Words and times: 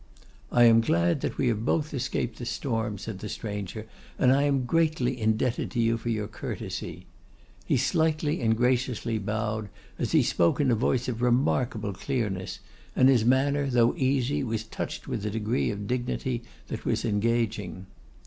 'I 0.51 0.63
am 0.63 0.81
glad 0.81 1.21
that 1.21 1.37
we 1.37 1.47
have 1.49 1.63
both 1.63 1.93
escaped 1.93 2.39
the 2.39 2.45
storm,' 2.47 2.97
said 2.97 3.19
the 3.19 3.29
stranger; 3.29 3.85
'and 4.17 4.31
I 4.33 4.41
am 4.45 4.65
greatly 4.65 5.21
indebted 5.21 5.69
to 5.69 5.79
you 5.79 5.95
for 5.95 6.09
your 6.09 6.27
courtesy.' 6.27 7.05
He 7.67 7.77
slightly 7.77 8.41
and 8.41 8.57
graciously 8.57 9.19
bowed, 9.19 9.69
as 9.99 10.13
he 10.13 10.23
spoke 10.23 10.59
in 10.59 10.71
a 10.71 10.75
voice 10.75 11.07
of 11.07 11.21
remarkable 11.21 11.93
clearness; 11.93 12.57
and 12.95 13.09
his 13.09 13.23
manner, 13.23 13.67
though 13.67 13.93
easy, 13.95 14.43
was 14.43 14.63
touched 14.63 15.07
with 15.07 15.23
a 15.23 15.29
degree 15.29 15.69
of 15.69 15.85
dignity 15.85 16.41
that 16.69 16.83
was 16.83 17.05
engaging. 17.05 17.85